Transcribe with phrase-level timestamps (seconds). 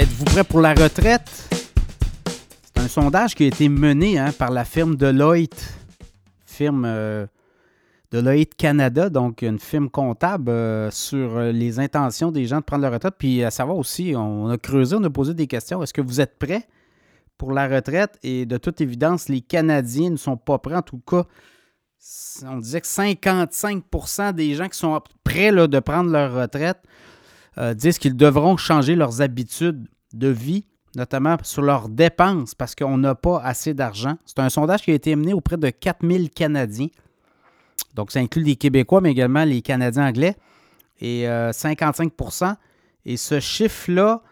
[0.00, 1.28] êtes-vous prêt pour la retraite?
[2.64, 5.74] C'est un sondage qui a été mené hein, par la firme Deloitte,
[6.46, 7.26] firme euh,
[8.10, 12.82] Deloitte Canada, donc une firme comptable euh, sur euh, les intentions des gens de prendre
[12.82, 13.16] la retraite.
[13.18, 15.82] Puis à savoir aussi, on a creusé, on a posé des questions.
[15.82, 16.66] Est-ce que vous êtes prêts
[17.36, 18.18] pour la retraite?
[18.22, 20.76] Et de toute évidence, les Canadiens ne sont pas prêts.
[20.76, 21.24] En tout cas,
[22.46, 26.78] on disait que 55% des gens qui sont prêts là, de prendre leur retraite
[27.58, 30.64] euh, disent qu'ils devront changer leurs habitudes de vie,
[30.94, 34.16] notamment sur leurs dépenses, parce qu'on n'a pas assez d'argent.
[34.24, 36.88] C'est un sondage qui a été mené auprès de 4000 Canadiens.
[37.94, 40.36] Donc, ça inclut les Québécois, mais également les Canadiens anglais.
[41.00, 42.54] Et 55% euh,
[43.04, 44.22] Et ce chiffre-là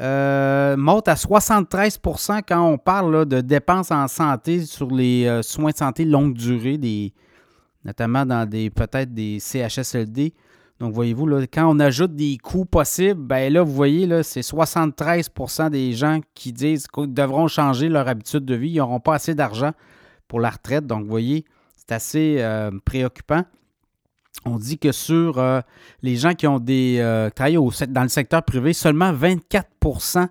[0.00, 5.76] euh, monte à 73% quand on parle de dépenses en santé sur les soins de
[5.76, 6.78] santé longue durée,
[7.84, 10.34] notamment dans des peut-être des CHSLD
[10.80, 14.42] donc, voyez-vous, là, quand on ajoute des coûts possibles, ben là, vous voyez, là, c'est
[14.42, 18.70] 73% des gens qui disent qu'ils devront changer leur habitude de vie.
[18.70, 19.72] Ils n'auront pas assez d'argent
[20.28, 20.86] pour la retraite.
[20.86, 21.44] Donc, vous voyez,
[21.76, 23.42] c'est assez euh, préoccupant.
[24.44, 25.60] On dit que sur euh,
[26.02, 27.28] les gens qui ont des euh,
[27.88, 30.28] dans le secteur privé, seulement 24%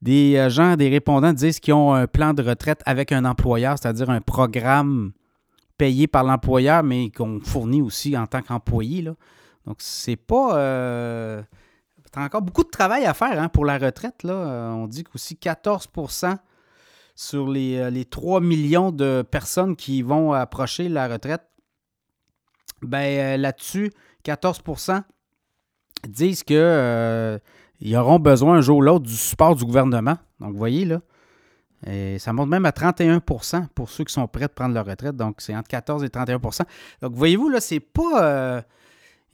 [0.00, 4.08] des gens, des répondants disent qu'ils ont un plan de retraite avec un employeur, c'est-à-dire
[4.08, 5.12] un programme
[5.76, 9.04] payé par l'employeur, mais qu'on fournit aussi en tant qu'employé.
[9.68, 10.56] Donc, c'est pas.
[10.56, 11.42] Euh,
[12.16, 14.22] encore beaucoup de travail à faire hein, pour la retraite.
[14.22, 14.32] Là.
[14.32, 16.36] Euh, on dit qu'aussi 14%
[17.14, 21.42] sur les, 3 euh, millions de personnes qui vont approcher la retraite.
[22.80, 23.92] Ben là-dessus,
[24.24, 25.02] 14%
[26.08, 27.40] disent qu'ils
[27.80, 30.16] ils auront besoin un jour ou l'autre du support du gouvernement.
[30.40, 31.00] Donc, vous voyez, là,
[32.18, 35.16] ça monte même à 31% pour ceux qui sont prêts de prendre leur retraite.
[35.16, 36.62] Donc, c'est entre 14 et 31%
[37.02, 38.64] Donc, voyez-vous, là, c'est pas.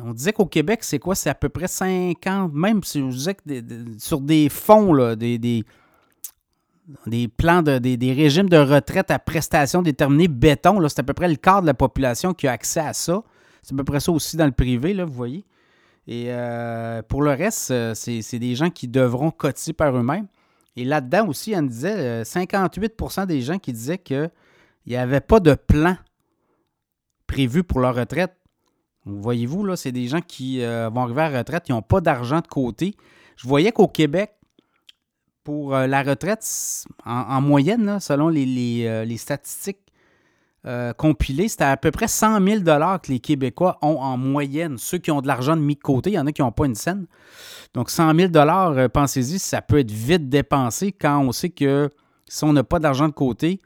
[0.00, 1.14] On disait qu'au Québec, c'est quoi?
[1.14, 3.42] C'est à peu près 50, même si je disais que
[3.98, 5.64] sur des fonds, des,
[7.36, 11.36] plans, de, des, régimes de retraite à prestations déterminées béton, c'est à peu près le
[11.36, 13.22] quart de la population qui a accès à ça.
[13.62, 15.44] C'est à peu près ça aussi dans le privé, là, vous voyez.
[16.08, 20.26] Et euh, pour le reste, euh, c'est des gens qui devront cotiser par eux-mêmes.
[20.76, 24.30] Et là-dedans aussi, on disait 58% euh, des gens qui disaient qu'il
[24.86, 25.96] n'y avait pas de plan
[27.26, 28.36] prévu pour leur retraite.
[29.06, 32.00] Voyez-vous, là, c'est des gens qui euh, vont arriver à la retraite, ils n'ont pas
[32.00, 32.96] d'argent de côté.
[33.36, 34.32] Je voyais qu'au Québec,
[35.44, 36.44] pour euh, la retraite,
[37.04, 39.78] en, moyenne, selon les, euh, statistiques
[40.96, 44.78] compilées, c'était à peu près 100 000 que les Québécois ont en moyenne.
[44.78, 46.50] Ceux qui ont de l'argent de mis de côté, il y en a qui n'ont
[46.50, 47.06] pas une scène.
[47.72, 48.32] Donc 100 000
[48.92, 51.88] pensez-y, ça peut être vite dépensé quand on sait que
[52.26, 53.60] si on n'a pas d'argent de côté,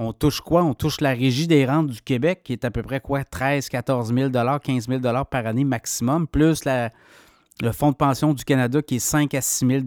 [0.00, 0.64] on touche quoi?
[0.64, 3.22] On touche la régie des rentes du Québec, qui est à peu près quoi?
[3.22, 5.00] 13, 14 000 15 000
[5.30, 9.66] par année maximum, plus le fonds de pension du Canada qui est 5 à 6
[9.66, 9.80] 000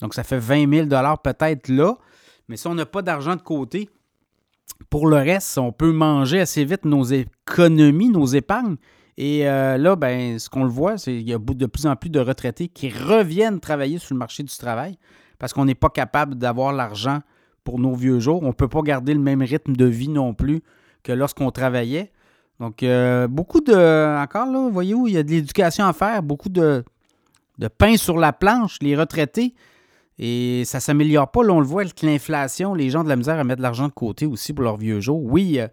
[0.00, 0.88] Donc, ça fait 20 000
[1.22, 1.94] peut-être là.
[2.48, 3.88] Mais si on n'a pas d'argent de côté,
[4.90, 8.76] pour le reste, on peut manger assez vite nos économies, nos épargnes.
[9.16, 11.94] Et euh, là, ben, ce qu'on le voit, c'est qu'il y a de plus en
[11.94, 14.98] plus de retraités qui reviennent travailler sur le marché du travail
[15.38, 17.20] parce qu'on n'est pas capable d'avoir l'argent
[17.68, 18.42] pour nos vieux jours.
[18.44, 20.62] On ne peut pas garder le même rythme de vie non plus
[21.02, 22.10] que lorsqu'on travaillait.
[22.60, 24.22] Donc, euh, beaucoup de.
[24.22, 26.82] Encore là, voyez-vous, il y a de l'éducation à faire, beaucoup de,
[27.58, 29.54] de pain sur la planche, les retraités.
[30.18, 31.40] Et ça ne s'améliore pas.
[31.40, 33.92] On le voit avec l'inflation, les gens de la misère à mettre de l'argent de
[33.92, 35.22] côté aussi pour leurs vieux jours.
[35.22, 35.68] Oui, euh,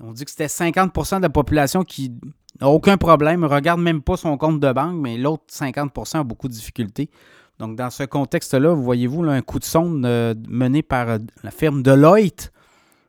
[0.00, 2.12] on dit que c'était 50% de la population qui
[2.60, 6.24] n'a aucun problème, ne regarde même pas son compte de banque, mais l'autre 50% a
[6.24, 7.10] beaucoup de difficultés.
[7.58, 11.50] Donc, dans ce contexte-là, vous voyez-vous un coup de sonde euh, mené par euh, la
[11.50, 12.52] firme Deloitte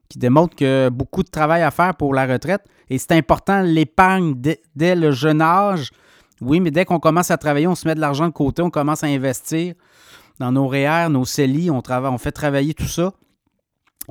[0.09, 2.65] qui démontre que beaucoup de travail à faire pour la retraite.
[2.89, 5.91] Et c'est important, l'épargne dès, le jeune âge.
[6.41, 8.71] Oui, mais dès qu'on commence à travailler, on se met de l'argent de côté, on
[8.71, 9.75] commence à investir
[10.39, 13.13] dans nos REER, nos CELI, on fait travailler tout ça.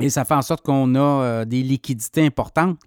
[0.01, 2.79] Et ça fait en sorte qu'on a euh, des liquidités importantes.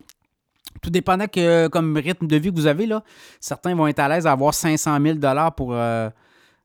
[0.82, 3.04] Tout dépendant que, comme rythme de vie que vous avez, là,
[3.42, 5.18] certains vont être à l'aise à avoir 500 000
[5.58, 5.76] pour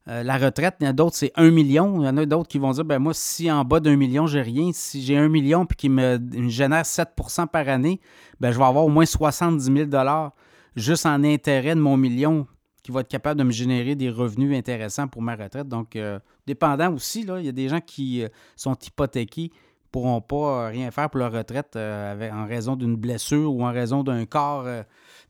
[0.08, 2.00] euh, la retraite, il y en a d'autres, c'est un million.
[2.00, 4.26] Il y en a d'autres qui vont dire ben moi, si en bas d'un million,
[4.26, 8.00] j'ai rien, si j'ai un million puis qui me, génère 7% par année,
[8.40, 10.30] ben je vais avoir au moins 70 000
[10.76, 12.46] juste en intérêt de mon million
[12.84, 15.66] qui va être capable de me générer des revenus intéressants pour ma retraite.
[15.66, 19.50] Donc, euh, dépendant aussi, il y a des gens qui euh, sont hypothéqués
[19.90, 24.26] pourront pas rien faire pour leur retraite en raison d'une blessure ou en raison d'un
[24.26, 24.66] corps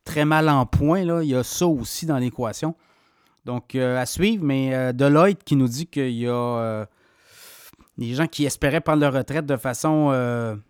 [0.05, 1.05] très mal en point.
[1.05, 1.23] Là.
[1.23, 2.75] Il y a ça aussi dans l'équation.
[3.47, 6.85] Donc, euh, à suivre, mais euh, Deloitte qui nous dit qu'il y a euh,
[7.97, 10.11] des gens qui espéraient prendre leur retraite de façon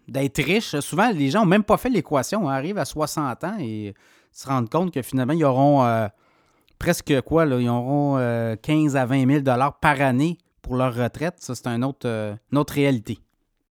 [0.06, 0.78] d'être riches.
[0.80, 2.42] Souvent, les gens n'ont même pas fait l'équation.
[2.50, 3.94] Ils arrivent à 60 ans et
[4.30, 6.08] se rendent compte que finalement, ils auront
[6.78, 7.46] presque quoi?
[7.46, 8.18] Ils auront
[8.62, 13.18] 15 à 20 000 par année pour leur retraite, ça, c'est une autre réalité.